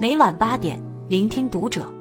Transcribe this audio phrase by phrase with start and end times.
[0.00, 1.92] 每晚八点，聆听读者。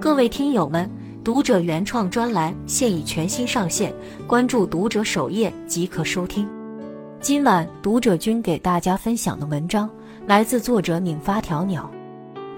[0.00, 0.90] 各位听友们，
[1.22, 3.94] 读者原创专栏现已全新上线，
[4.26, 6.48] 关注读者首页即可收听。
[7.20, 9.88] 今晚读者君给大家分享的文章
[10.26, 11.88] 来自作者拧发条鸟。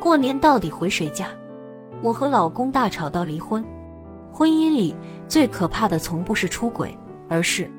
[0.00, 1.28] 过年到底回谁家？
[2.00, 3.62] 我和老公大吵到离婚。
[4.32, 4.96] 婚姻里
[5.28, 6.96] 最可怕的从不是出轨，
[7.28, 7.70] 而是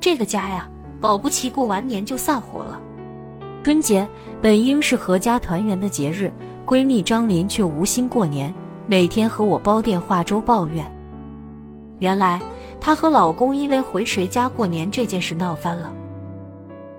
[0.00, 0.66] 这个家呀，
[0.98, 2.80] 保不齐过完年就散伙了。
[3.64, 4.06] 春节
[4.42, 6.30] 本应是阖家团圆的节日，
[6.66, 8.52] 闺蜜张琳却无心过年，
[8.86, 10.84] 每天和我煲电话粥抱怨。
[11.98, 12.38] 原来
[12.78, 15.90] 她和老公因为回谁家过年这件事闹翻了。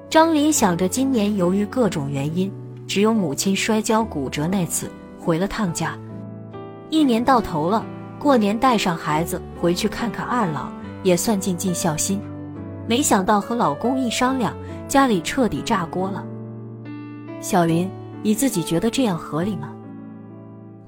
[0.09, 2.51] 张琳想着今年由于各种原因，
[2.87, 4.89] 只有母亲摔跤骨折那次
[5.19, 5.95] 回了趟家。
[6.89, 7.85] 一年到头了，
[8.17, 10.67] 过年带上孩子回去看看二老，
[11.03, 12.19] 也算尽尽孝心。
[12.87, 14.51] 没想到和老公一商量，
[14.87, 16.25] 家里彻底炸锅了。
[17.47, 17.87] 小林，
[18.23, 19.71] 你自己觉得这样合理吗？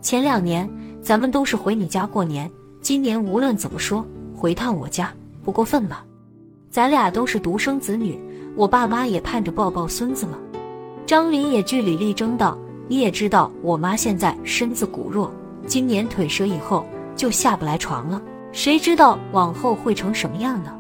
[0.02, 0.68] 前两年
[1.04, 2.50] 咱们都是回你家过年，
[2.82, 4.04] 今年无论怎么说，
[4.36, 5.14] 回趟我家
[5.44, 6.04] 不过分吧？
[6.72, 8.20] 咱俩都是独生子女，
[8.56, 10.40] 我爸妈也盼着抱抱孙子了。
[11.06, 12.58] 张林也据理力争道
[12.90, 15.32] ：“你也知道，我妈现在身子骨弱，
[15.68, 16.84] 今年腿折以后
[17.16, 18.20] 就下不来床了，
[18.52, 20.76] 谁知道往后会成什么样呢？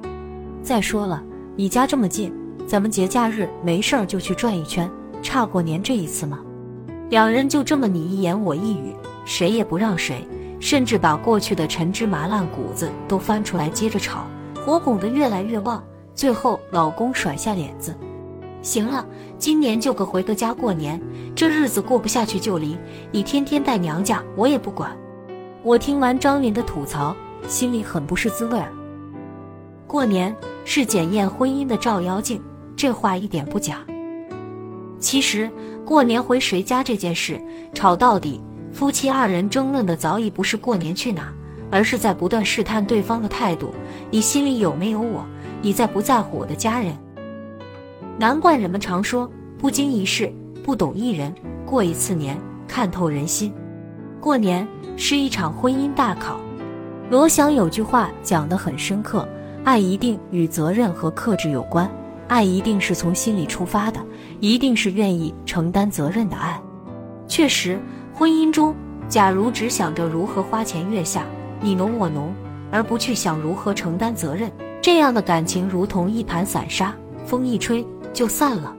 [0.64, 1.24] 再说了，
[1.56, 2.34] 你家这么近，
[2.66, 4.90] 咱们节假日没事儿就去转一圈。”
[5.22, 6.40] 差过年这一次吗？
[7.10, 8.94] 两人就这么你一言我一语，
[9.24, 10.28] 谁也不让谁，
[10.60, 14.26] 甚至把过去的陈芝麻烂谷子都翻出来接着炒，
[14.66, 15.84] 火拱得越来越旺。
[16.14, 17.96] 最后老公甩下脸子，
[18.62, 19.06] 行了，
[19.38, 21.00] 今年就个回个家过年，
[21.36, 22.78] 这日子过不下去就离。
[23.12, 24.98] 你天天带娘家，我也不管。
[25.64, 27.16] 我听完张云的吐槽，
[27.48, 28.60] 心里很不是滋味。
[29.86, 32.42] 过年是检验婚姻的照妖镜，
[32.76, 33.86] 这话一点不假。
[35.00, 35.50] 其实
[35.86, 37.40] 过年回谁家这件事
[37.74, 38.42] 吵到底，
[38.72, 41.32] 夫妻二人争论的早已不是过年去哪，
[41.72, 43.74] 而是在不断试探对方的态度。
[44.10, 45.26] 你心里有没有我？
[45.62, 46.98] 你在不在乎我的家人？
[48.18, 50.32] 难怪人们常说不经一事
[50.64, 51.34] 不懂一人，
[51.66, 52.38] 过一次年
[52.68, 53.54] 看透人心。
[54.20, 56.40] 过年是一场婚姻大考。
[57.10, 59.28] 罗翔有句话讲得很深刻：
[59.64, 61.90] 爱一定与责任和克制有关。
[62.28, 64.00] 爱一定是从心里出发的，
[64.40, 66.62] 一定是愿意承担责任的爱。
[67.28, 67.80] 确实，
[68.14, 68.76] 婚姻中，
[69.08, 71.24] 假如只想着如何花前月下，
[71.62, 72.34] 你侬我侬，
[72.72, 74.52] 而不去想如何承担责任，
[74.82, 76.94] 这样的感情如同一盘散沙，
[77.26, 78.76] 风一吹就散了。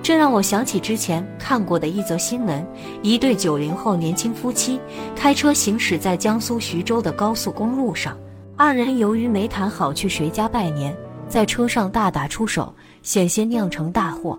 [0.00, 2.66] 这让我想起之前看过的一则新闻：
[3.02, 4.80] 一对九零后年轻夫妻
[5.14, 8.16] 开车行驶在江苏徐州的高速公路上，
[8.56, 10.96] 二人由于没谈好去谁家拜年。
[11.28, 14.38] 在车上大打出手，险些酿成大祸。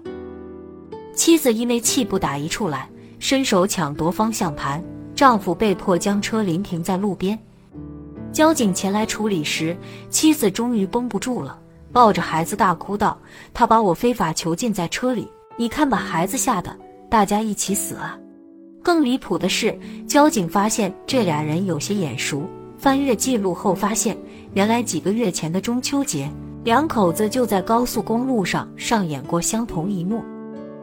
[1.14, 2.90] 妻子因为气不打一处来，
[3.20, 4.84] 伸手抢夺方向盘，
[5.14, 7.38] 丈夫被迫将车临停在路边。
[8.32, 9.76] 交警前来处理时，
[10.10, 11.60] 妻子终于绷不住了，
[11.92, 13.18] 抱着孩子大哭道
[13.54, 15.28] ：“他把我非法囚禁在车里，
[15.58, 16.76] 你看把孩子吓得，
[17.10, 18.18] 大家一起死啊！”
[18.82, 19.78] 更离谱的是，
[20.08, 22.44] 交警发现这俩人有些眼熟，
[22.78, 24.18] 翻阅记录后发现，
[24.54, 26.32] 原来几个月前的中秋节。
[26.64, 30.22] 两口子就在高速公路上上演过相同一幕，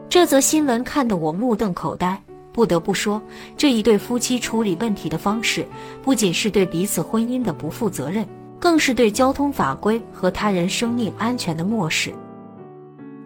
[0.09, 2.19] 这则新闻看得我目瞪口呆。
[2.51, 3.21] 不得不说，
[3.55, 5.63] 这一对夫妻处理问题的方式，
[6.01, 8.25] 不仅是对彼此婚姻的不负责任，
[8.59, 12.11] 更是对交通法规和他人生命安全的漠视。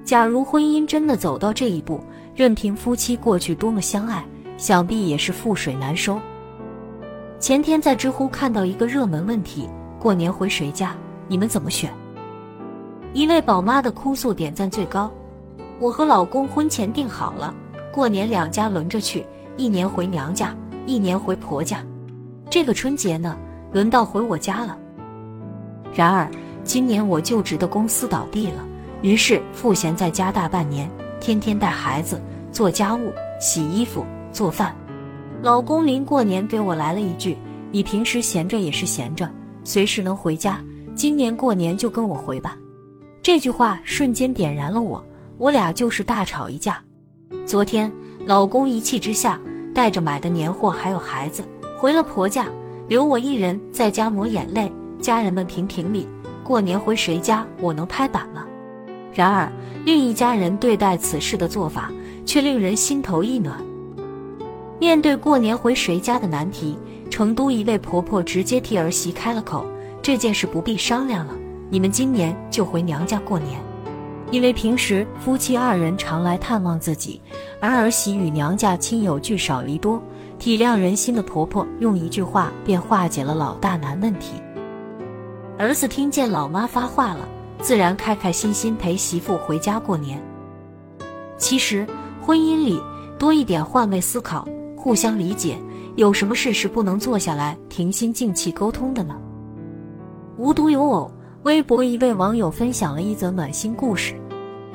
[0.04, 2.02] 假如婚姻真的走到这一步，
[2.36, 4.26] 任凭夫妻过去多么相爱，
[4.58, 6.20] 想必也是覆水难收。
[7.40, 10.94] 前天在知乎看到一个热门问题：过年回谁家？
[11.30, 11.90] 你们怎么选？
[13.14, 15.12] 一位宝妈的哭诉点赞最高。
[15.80, 17.54] 我和老公婚前定好了，
[17.92, 19.26] 过年两家轮着去，
[19.58, 20.56] 一年回娘家，
[20.86, 21.84] 一年回婆家。
[22.50, 23.38] 这个春节呢，
[23.74, 24.78] 轮到回我家了。
[25.94, 26.30] 然而
[26.64, 28.66] 今年我就职的公司倒闭了，
[29.02, 30.90] 于是赋闲在家大半年，
[31.20, 34.74] 天天带孩子做家务、洗衣服、做饭。
[35.42, 37.36] 老公临过年给我来了一句
[37.72, 39.30] ：“你平时闲着也是闲着，
[39.66, 40.64] 随时能回家，
[40.96, 42.56] 今年过年就跟我回吧。”
[43.24, 45.04] 这句话瞬间点燃了我，
[45.38, 46.82] 我俩就是大吵一架。
[47.46, 47.92] 昨天，
[48.26, 49.40] 老公一气之下
[49.76, 51.44] 带着买的年货还有孩子
[51.78, 52.48] 回了婆家，
[52.88, 54.72] 留我一人在家抹眼泪。
[55.00, 56.08] 家人们评评理，
[56.44, 58.44] 过年回谁家我能拍板吗？
[59.14, 59.52] 然而，
[59.86, 61.92] 另一家人对待此事的做法
[62.26, 63.56] 却令人心头一暖。
[64.80, 66.76] 面对过年回谁家的难题，
[67.12, 69.64] 成都一位婆婆直接替儿媳开了口
[70.02, 71.36] ：“这件事不必商量了。”
[71.72, 73.58] 你们今年就回娘家过年，
[74.30, 77.22] 因为平时夫妻二人常来探望自己，
[77.62, 80.04] 而儿媳与娘家亲友聚少离多，
[80.38, 84.34] 体谅人心的婆婆用一句话便化解了老大难问题。
[85.58, 87.26] 儿子听见老妈发话了，
[87.62, 90.22] 自然开开心心陪媳妇回家过年。
[91.38, 91.88] 其实
[92.22, 92.84] 婚姻里
[93.18, 94.46] 多一点换位思考、
[94.76, 95.58] 互相理解，
[95.96, 99.16] 有什么事是不能坐下来平心静气沟通的呢？
[100.38, 101.10] 无独有偶，
[101.44, 104.14] 微博一位网友分享了一则暖心故事。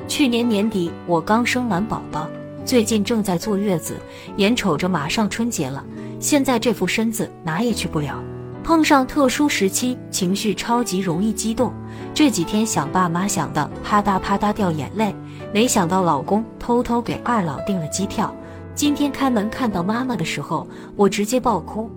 [0.05, 2.27] 去年年底，我刚生完宝宝，
[2.65, 3.95] 最近正在坐月子，
[4.35, 5.81] 眼瞅着马上春节了，
[6.19, 8.21] 现在这副身子哪也去不了。
[8.65, 11.71] 碰上特殊时期，情绪超级容易激动，
[12.13, 15.15] 这几天想爸妈想的啪嗒啪嗒掉眼泪。
[15.53, 18.35] 没想到老公偷偷给二老订了机票，
[18.75, 20.67] 今天开门看到妈妈的时候，
[20.97, 21.89] 我直接爆哭。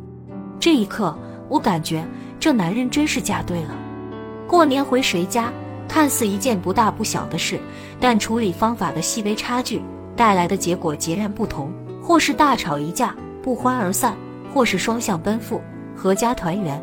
[0.61, 1.12] 这一刻，
[1.49, 2.06] 我感觉
[2.38, 3.76] 这男人真是嫁对了。
[4.50, 5.52] 过年回谁家？
[5.87, 7.61] 看似一件不大不小的事，
[8.00, 9.81] 但处理方法的细微差距
[10.17, 11.73] 带来的结果截然不同。
[12.02, 14.12] 或是大吵一架，不欢而散；
[14.52, 15.61] 或是双向奔赴，
[15.97, 16.82] 阖家团圆。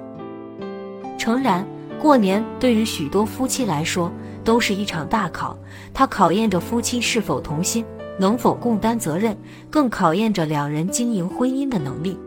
[1.17, 1.67] 诚然，
[2.01, 4.09] 过年对于许多夫妻来说
[4.45, 5.57] 都是一场大考，
[5.93, 7.83] 它考验着夫妻是否同心，
[8.17, 9.37] 能否共担责任，
[9.69, 12.17] 更考验着两人经营婚姻的能力。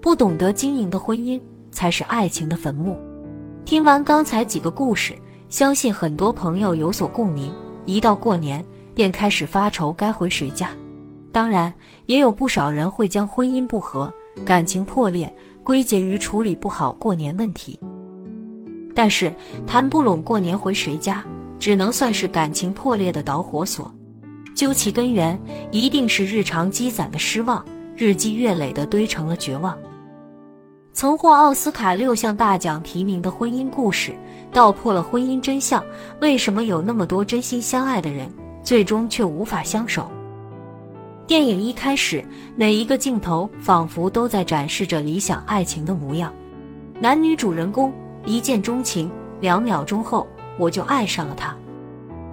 [0.00, 1.40] 不懂得经营的婚姻，
[1.70, 2.98] 才是爱情的坟墓。
[3.64, 5.14] 听完刚才几个故事。
[5.48, 7.52] 相信很多朋友有所共鸣，
[7.86, 10.70] 一到过年便开始发愁该回谁家。
[11.30, 11.72] 当然，
[12.06, 14.12] 也有不少人会将婚姻不和、
[14.44, 15.32] 感情破裂
[15.62, 17.78] 归结于处理不好过年问题。
[18.96, 19.32] 但是，
[19.64, 21.24] 谈不拢过年回谁家，
[21.58, 23.92] 只能算是感情破裂的导火索。
[24.56, 25.40] 究其根源，
[25.70, 27.64] 一定是日常积攒的失望，
[27.96, 29.78] 日积月累的堆成了绝望。
[30.94, 34.14] 曾获奥斯卡六项大奖提名的婚姻故事，
[34.52, 35.84] 道破了婚姻真相：
[36.20, 38.32] 为什么有那么多真心相爱的人，
[38.62, 40.08] 最终却无法相守？
[41.26, 42.24] 电影一开始，
[42.54, 46.32] 每一个镜头仿佛都在展示着理想爱情的模样。
[47.00, 47.92] 男女主人公
[48.24, 50.24] 一见钟情，两秒钟后
[50.60, 51.56] 我就爱上了他。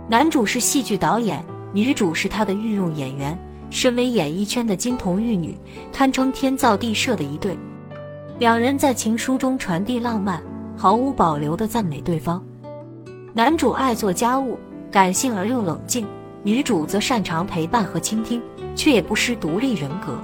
[0.08, 1.44] 男主是戏剧导演，
[1.74, 3.36] 女主是他的御用演员。
[3.72, 5.58] 身为演艺圈的金童玉女，
[5.92, 7.58] 堪称天造地设的一对。
[8.42, 10.42] 两人在情书中传递浪漫，
[10.76, 12.44] 毫无保留地赞美对方。
[13.36, 14.58] 男主爱做家务，
[14.90, 16.04] 感性而又冷静；
[16.42, 18.42] 女主则擅长陪伴和倾听，
[18.76, 20.20] 却也不失独立人格。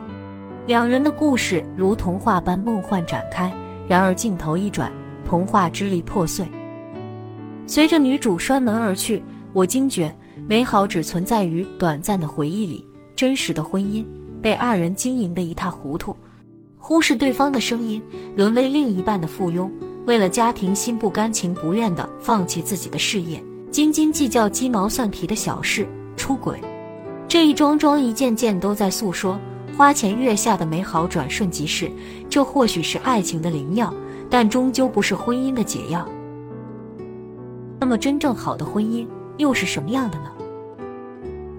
[0.65, 3.53] 两人的故事如童话般梦幻展开，
[3.87, 4.91] 然而镜头一转，
[5.23, 6.43] 童话支离破碎。
[7.67, 9.21] 随着女主摔门而去，
[9.53, 10.11] 我惊觉
[10.47, 12.83] 美好只存在于短暂的回忆里，
[13.15, 14.03] 真实的婚姻
[14.41, 16.17] 被二人经营得一塌糊涂。
[16.87, 18.01] 忽视对方的声音，
[18.37, 19.69] 沦为另一半的附庸，
[20.05, 25.85] 为了家庭心不甘情不愿地放弃自己的事业，斤斤计较鸡毛蒜皮的小事，
[26.15, 26.61] 出轨，
[27.27, 29.37] 这一桩桩一件件都在诉说
[29.77, 31.91] 花前月下的美好转瞬即逝。
[32.29, 33.93] 这或许是爱情的灵药，
[34.29, 36.07] 但终究不是婚姻的解药。
[37.81, 39.05] 那么，真正好的婚姻
[39.35, 40.31] 又是什么样的呢？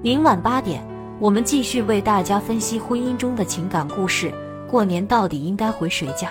[0.01, 0.83] 明晚八点，
[1.21, 4.33] 我们继续为大家分析婚姻中的情感故事。
[4.71, 6.31] 过年到底应该回谁家？